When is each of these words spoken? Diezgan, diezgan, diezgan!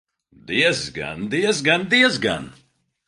Diezgan, 0.47 1.19
diezgan, 1.31 1.81
diezgan! 1.91 2.45